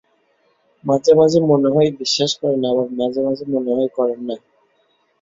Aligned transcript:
মাঝে 0.83 1.11
মাঝে 1.15 1.39
মনে 1.49 1.69
হয় 1.69 1.89
বিশ্বাস 1.99 2.31
করেন, 2.39 2.61
আবার 2.65 2.87
মাঝে-মাঝে 2.99 3.45
মনে 3.53 3.71
হয় 3.75 3.89
করেন 3.97 4.19
না। 4.29 4.35